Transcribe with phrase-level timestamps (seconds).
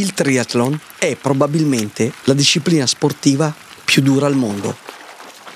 [0.00, 3.54] Il triathlon è probabilmente la disciplina sportiva
[3.84, 4.74] più dura al mondo.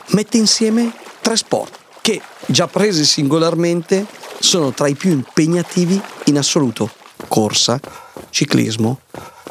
[0.08, 4.06] Mette insieme tre sport che, già presi singolarmente,
[4.38, 6.92] sono tra i più impegnativi in assoluto.
[7.26, 7.80] Corsa,
[8.28, 9.00] ciclismo,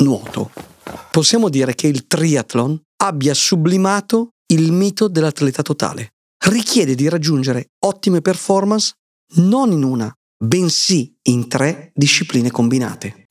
[0.01, 0.51] nuoto.
[1.09, 6.09] Possiamo dire che il triathlon abbia sublimato il mito dell'atleta totale.
[6.45, 8.93] Richiede di raggiungere ottime performance
[9.37, 13.25] non in una, bensì in tre discipline combinate.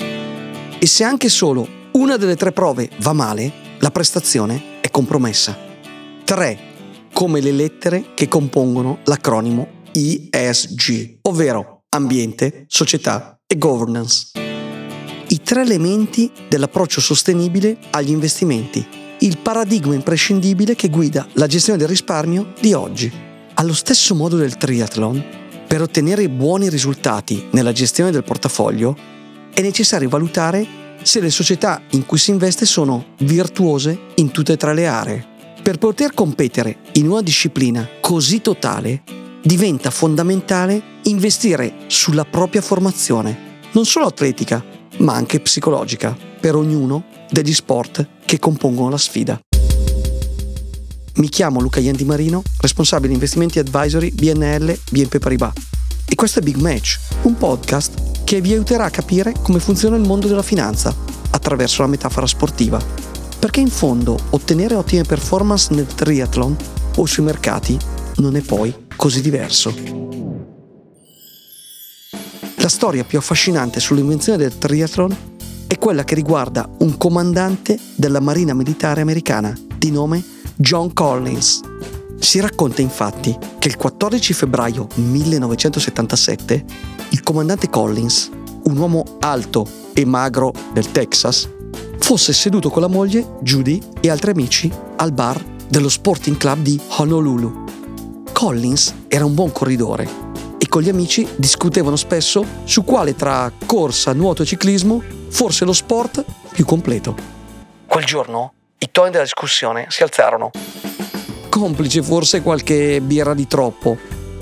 [0.83, 5.57] E se anche solo una delle tre prove va male, la prestazione è compromessa.
[6.25, 6.59] Tre,
[7.13, 14.33] come le lettere che compongono l'acronimo ESG, ovvero ambiente, società e governance.
[15.29, 18.85] I tre elementi dell'approccio sostenibile agli investimenti,
[19.21, 23.09] il paradigma imprescindibile che guida la gestione del risparmio di oggi.
[23.55, 25.25] Allo stesso modo del triathlon,
[25.65, 29.13] per ottenere buoni risultati nella gestione del portafoglio,
[29.53, 34.57] è necessario valutare se le società in cui si investe sono virtuose in tutte e
[34.57, 35.27] tre le aree.
[35.63, 39.03] Per poter competere in una disciplina così totale,
[39.43, 44.65] diventa fondamentale investire sulla propria formazione, non solo atletica,
[44.99, 49.41] ma anche psicologica, per ognuno degli sport che compongono la sfida.
[51.17, 55.53] Mi chiamo Luca Yendi Marino, responsabile investimenti advisory BNL BNP Paribas.
[56.09, 58.02] E questo è Big Match, un podcast
[58.33, 60.97] che vi aiuterà a capire come funziona il mondo della finanza
[61.33, 62.83] attraverso la metafora sportiva.
[63.39, 66.57] Perché in fondo ottenere ottime performance nel triathlon
[66.97, 67.79] o sui mercati
[68.17, 69.75] non è poi così diverso.
[72.57, 75.15] La storia più affascinante sull'invenzione del triathlon
[75.67, 80.25] è quella che riguarda un comandante della Marina Militare Americana di nome
[80.57, 81.72] John Collins.
[82.23, 86.65] Si racconta infatti che il 14 febbraio 1977
[87.11, 88.31] il comandante Collins,
[88.63, 91.51] un uomo alto e magro del Texas,
[91.99, 96.81] fosse seduto con la moglie, Judy, e altri amici al bar dello Sporting Club di
[96.97, 97.65] Honolulu.
[98.33, 100.09] Collins era un buon corridore
[100.59, 105.73] e con gli amici discutevano spesso su quale tra corsa, nuoto e ciclismo fosse lo
[105.73, 107.17] sport più completo.
[107.85, 110.51] Quel giorno i toni della discussione si alzarono.
[111.53, 113.99] Complice forse qualche birra di troppo.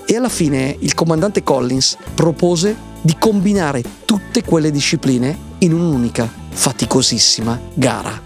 [0.06, 7.60] E alla fine il comandante Collins propose di combinare tutte quelle discipline in un'unica, faticosissima
[7.74, 8.22] gara.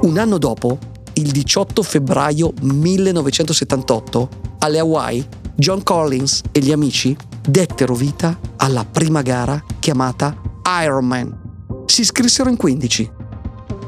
[0.00, 0.78] Un anno dopo,
[1.12, 4.28] il 18 febbraio 1978,
[4.60, 7.14] alle Hawaii, John Collins e gli amici
[7.46, 10.34] dettero vita alla prima gara chiamata
[10.82, 11.84] Ironman.
[11.84, 13.10] Si iscrissero in 15.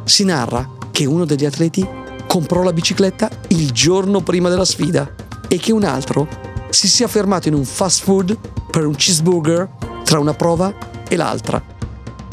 [0.05, 1.97] Si narra che uno degli atleti
[2.29, 5.13] comprò la bicicletta il giorno prima della sfida
[5.49, 6.29] e che un altro
[6.71, 8.39] si sia fermato in un fast food
[8.71, 9.69] per un cheeseburger
[10.05, 10.73] tra una prova
[11.09, 11.61] e l'altra.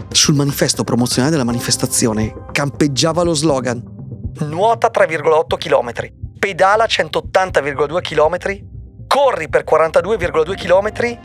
[0.09, 3.93] Sul manifesto promozionale della manifestazione campeggiava lo slogan
[4.43, 5.91] Nuota 3,8 km
[6.37, 11.19] pedala 180,2 km, corri per 42,2 km,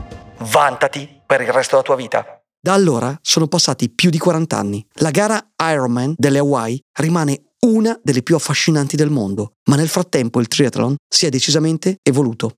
[0.49, 2.25] vantati per il resto della tua vita.
[2.59, 4.87] Da allora sono passati più di 40 anni.
[4.95, 10.41] La gara Ironman delle Hawaii rimane una delle più affascinanti del mondo, ma nel frattempo
[10.41, 12.53] il triathlon si è decisamente evoluto.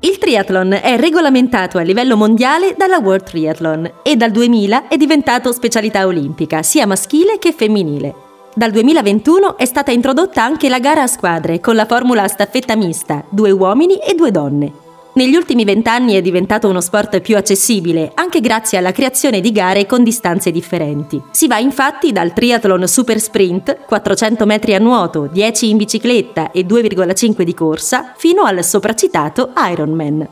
[0.00, 5.50] Il triathlon è regolamentato a livello mondiale dalla World Triathlon e dal 2000 è diventato
[5.50, 8.14] specialità olimpica, sia maschile che femminile.
[8.54, 13.24] Dal 2021 è stata introdotta anche la gara a squadre con la formula staffetta mista,
[13.30, 14.83] due uomini e due donne.
[15.16, 19.86] Negli ultimi vent'anni è diventato uno sport più accessibile, anche grazie alla creazione di gare
[19.86, 21.22] con distanze differenti.
[21.30, 26.62] Si va infatti dal triathlon super sprint, 400 metri a nuoto, 10 in bicicletta e
[26.62, 30.28] 2,5 di corsa, fino al sopracitato Ironman.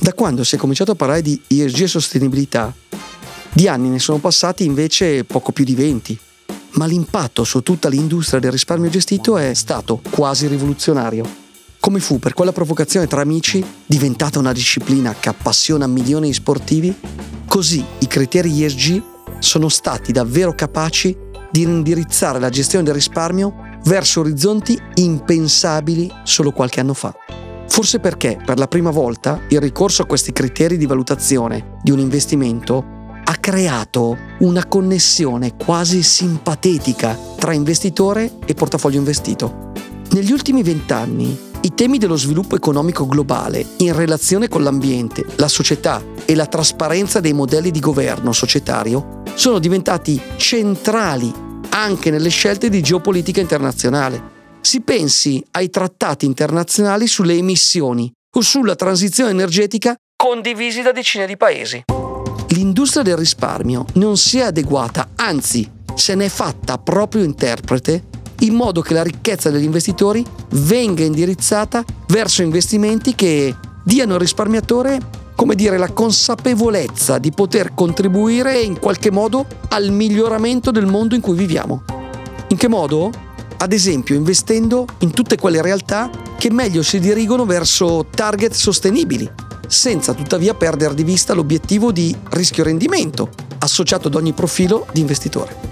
[0.00, 2.74] Da quando si è cominciato a parlare di ESG e sostenibilità,
[3.52, 6.18] di anni ne sono passati invece poco più di 20,
[6.70, 11.41] ma l'impatto su tutta l'industria del risparmio gestito è stato quasi rivoluzionario.
[11.82, 16.94] Come fu per quella provocazione tra amici diventata una disciplina che appassiona milioni di sportivi,
[17.48, 19.02] così i criteri ESG
[19.40, 21.16] sono stati davvero capaci
[21.50, 27.12] di indirizzare la gestione del risparmio verso orizzonti impensabili solo qualche anno fa.
[27.66, 31.98] Forse perché per la prima volta il ricorso a questi criteri di valutazione di un
[31.98, 32.84] investimento
[33.24, 39.72] ha creato una connessione quasi simpatetica tra investitore e portafoglio investito.
[40.12, 46.02] Negli ultimi vent'anni i temi dello sviluppo economico globale in relazione con l'ambiente, la società
[46.24, 51.32] e la trasparenza dei modelli di governo societario sono diventati centrali
[51.70, 54.30] anche nelle scelte di geopolitica internazionale.
[54.60, 61.36] Si pensi ai trattati internazionali sulle emissioni o sulla transizione energetica condivisi da decine di
[61.36, 61.84] paesi.
[62.48, 68.10] l'industria del risparmio non si è adeguata, anzi se ne è fatta proprio interprete
[68.42, 74.98] in modo che la ricchezza degli investitori venga indirizzata verso investimenti che diano al risparmiatore,
[75.34, 81.20] come dire, la consapevolezza di poter contribuire in qualche modo al miglioramento del mondo in
[81.20, 81.82] cui viviamo.
[82.48, 83.10] In che modo?
[83.58, 89.30] Ad esempio investendo in tutte quelle realtà che meglio si dirigono verso target sostenibili,
[89.68, 93.30] senza tuttavia perdere di vista l'obiettivo di rischio-rendimento
[93.60, 95.71] associato ad ogni profilo di investitore.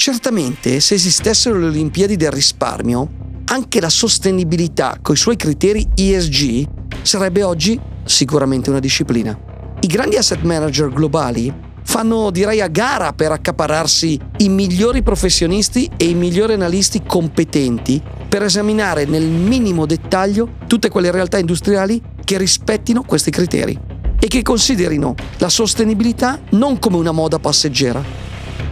[0.00, 3.06] Certamente, se esistessero le Olimpiadi del risparmio,
[3.44, 6.66] anche la sostenibilità con i suoi criteri ESG
[7.02, 9.38] sarebbe oggi sicuramente una disciplina.
[9.78, 11.52] I grandi asset manager globali
[11.82, 18.42] fanno direi a gara per accapararsi i migliori professionisti e i migliori analisti competenti per
[18.42, 23.78] esaminare nel minimo dettaglio tutte quelle realtà industriali che rispettino questi criteri
[24.18, 28.02] e che considerino la sostenibilità non come una moda passeggera,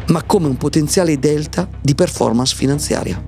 [0.08, 3.22] ma come un potenziale delta di performance finanziaria.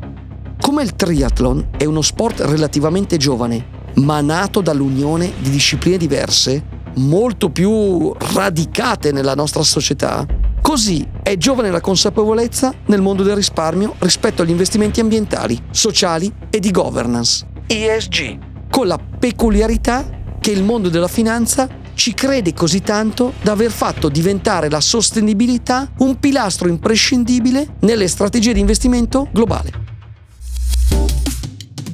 [0.61, 7.51] Come il triathlon è uno sport relativamente giovane, ma nato dall'unione di discipline diverse, molto
[7.51, 10.27] più radicate nella nostra società,
[10.61, 16.61] così è giovane la consapevolezza nel mondo del risparmio rispetto agli investimenti ambientali, sociali e
[16.61, 21.69] di governance, ESG, con la peculiarità che il mondo della finanza
[22.01, 28.55] ci crede così tanto da aver fatto diventare la sostenibilità un pilastro imprescindibile nelle strategie
[28.55, 29.71] di investimento globale.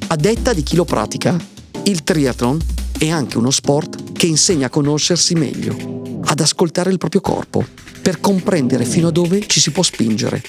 [0.07, 1.35] A detta di chi lo pratica,
[1.83, 2.57] il triathlon
[2.97, 7.65] è anche uno sport che insegna a conoscersi meglio, ad ascoltare il proprio corpo,
[8.01, 10.41] per comprendere fino a dove ci si può spingere,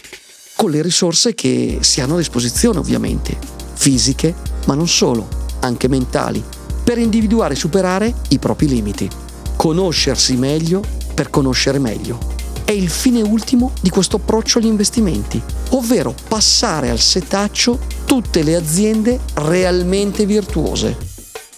[0.54, 3.36] con le risorse che si hanno a disposizione ovviamente,
[3.74, 5.28] fisiche, ma non solo,
[5.58, 6.40] anche mentali,
[6.84, 9.26] per individuare e superare i propri limiti
[9.58, 10.82] conoscersi meglio
[11.12, 12.36] per conoscere meglio.
[12.64, 18.54] È il fine ultimo di questo approccio agli investimenti, ovvero passare al setaccio tutte le
[18.54, 20.96] aziende realmente virtuose.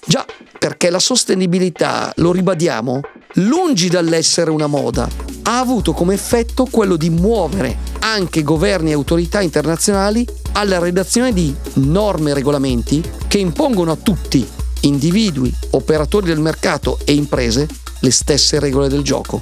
[0.06, 0.24] Già,
[0.58, 3.02] perché la sostenibilità, lo ribadiamo,
[3.34, 5.06] lungi dall'essere una moda,
[5.42, 11.54] ha avuto come effetto quello di muovere anche governi e autorità internazionali alla redazione di
[11.74, 14.48] norme e regolamenti che impongono a tutti,
[14.80, 17.68] individui, operatori del mercato e imprese,
[18.00, 19.40] le stesse regole del gioco.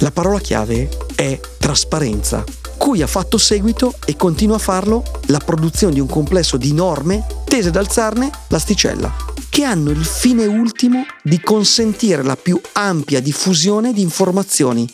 [0.00, 2.44] La parola chiave è trasparenza,
[2.76, 7.24] cui ha fatto seguito e continua a farlo la produzione di un complesso di norme
[7.44, 9.14] tese ad alzarne l'asticella,
[9.48, 14.88] che hanno il fine ultimo di consentire la più ampia diffusione di informazioni.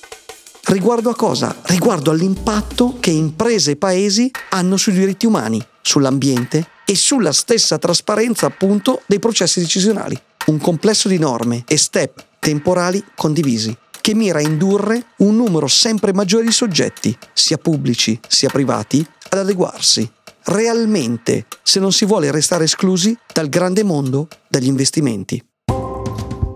[0.65, 1.55] Riguardo a cosa?
[1.63, 8.47] Riguardo all'impatto che imprese e paesi hanno sui diritti umani, sull'ambiente e sulla stessa trasparenza
[8.47, 14.43] appunto dei processi decisionali un complesso di norme e step temporali condivisi che mira a
[14.43, 20.11] indurre un numero sempre maggiore di soggetti, sia pubblici sia privati, ad adeguarsi
[20.45, 25.43] realmente se non si vuole restare esclusi dal grande mondo degli investimenti.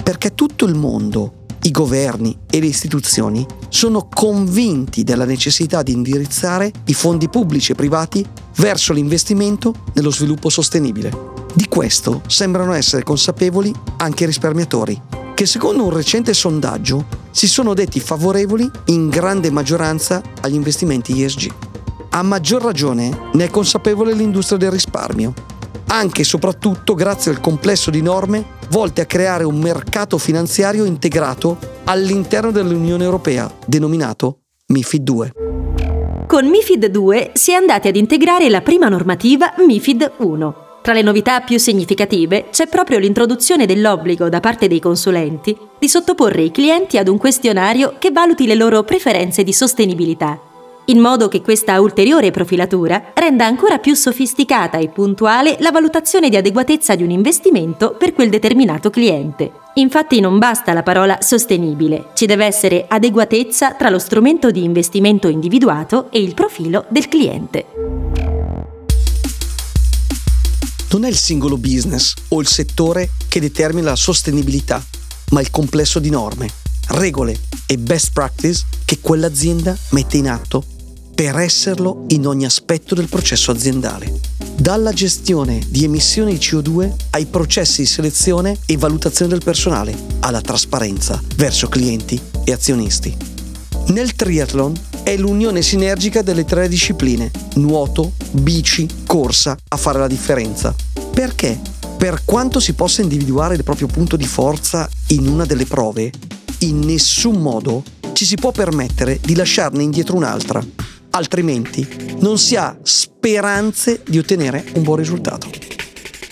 [0.03, 6.71] Perché tutto il mondo, i governi e le istituzioni sono convinti della necessità di indirizzare
[6.87, 11.36] i fondi pubblici e privati verso l'investimento nello sviluppo sostenibile.
[11.56, 15.00] Di questo sembrano essere consapevoli anche i risparmiatori,
[15.32, 21.50] che secondo un recente sondaggio si sono detti favorevoli in grande maggioranza agli investimenti ESG.
[22.11, 25.33] A maggior ragione ne è consapevole l'industria del risparmio,
[25.87, 31.57] anche e soprattutto grazie al complesso di norme volte a creare un mercato finanziario integrato
[31.85, 35.33] all'interno dell'Unione Europea, denominato MIFID 2.
[36.26, 41.02] Con MIFID 2 si è andati ad integrare la prima normativa MIFID 1 tra le
[41.02, 46.97] novità più significative c'è proprio l'introduzione dell'obbligo da parte dei consulenti di sottoporre i clienti
[46.97, 50.40] ad un questionario che valuti le loro preferenze di sostenibilità,
[50.85, 56.37] in modo che questa ulteriore profilatura renda ancora più sofisticata e puntuale la valutazione di
[56.37, 59.50] adeguatezza di un investimento per quel determinato cliente.
[59.75, 65.26] Infatti non basta la parola sostenibile, ci deve essere adeguatezza tra lo strumento di investimento
[65.26, 67.96] individuato e il profilo del cliente
[70.90, 74.85] non è il singolo business o il settore che determina la sostenibilità,
[75.31, 76.49] ma il complesso di norme,
[76.88, 80.64] regole e best practice che quell'azienda mette in atto
[81.14, 84.21] per esserlo in ogni aspetto del processo aziendale.
[84.55, 90.43] Dalla gestione di emissioni di CO2 ai processi di selezione e valutazione del personale, alla
[90.43, 93.36] trasparenza verso clienti e azionisti.
[93.88, 94.75] Nel triathlon
[95.05, 100.75] è l'unione sinergica delle tre discipline, nuoto, bici, corsa, a fare la differenza.
[101.12, 101.59] Perché?
[101.97, 106.11] Per quanto si possa individuare il proprio punto di forza in una delle prove,
[106.59, 110.62] in nessun modo ci si può permettere di lasciarne indietro un'altra,
[111.11, 111.87] altrimenti
[112.19, 115.49] non si ha speranze di ottenere un buon risultato.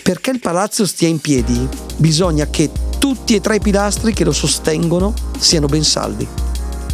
[0.03, 2.69] Perché il palazzo stia in piedi, bisogna che
[2.99, 6.44] tutti e tre i pilastri che lo sostengono siano ben saldi.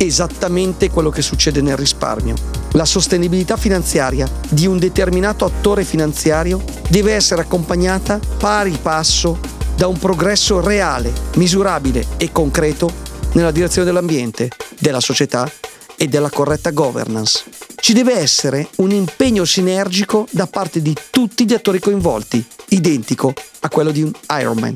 [0.03, 2.34] Esattamente quello che succede nel risparmio.
[2.72, 9.38] La sostenibilità finanziaria di un determinato attore finanziario deve essere accompagnata pari passo
[9.75, 12.91] da un progresso reale, misurabile e concreto
[13.34, 15.48] nella direzione dell'ambiente, della società
[15.96, 17.43] e della corretta governance.
[17.75, 23.70] Ci deve essere un impegno sinergico da parte di tutti gli attori coinvolti, identico a
[23.70, 24.74] quello di un Ironman.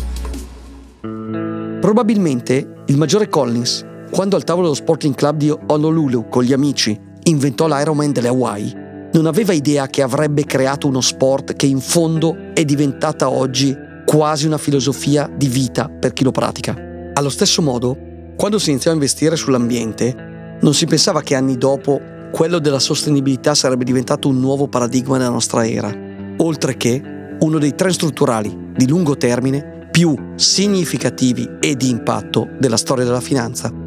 [1.82, 6.98] Probabilmente il maggiore Collins, quando al tavolo dello Sporting Club di Honolulu con gli amici
[7.24, 8.74] inventò l'Ironman delle Hawaii,
[9.12, 14.45] non aveva idea che avrebbe creato uno sport che in fondo è diventata oggi quasi
[14.45, 16.77] una filosofia di vita per chi lo pratica.
[17.13, 17.98] Allo stesso modo,
[18.38, 22.00] quando si iniziò a investire sull'ambiente, non si pensava che anni dopo
[22.31, 25.93] quello della sostenibilità sarebbe diventato un nuovo paradigma della nostra era,
[26.38, 27.01] oltre che
[27.41, 33.19] uno dei trend strutturali di lungo termine più significativi e di impatto della storia della
[33.19, 33.84] finanza.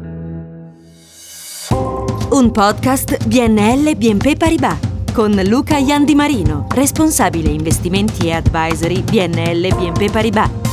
[2.31, 4.77] Un podcast BNL BNP Paribas
[5.15, 10.68] con Luca Iandi Marino, responsabile investimenti e advisory BNL BNP Paribas.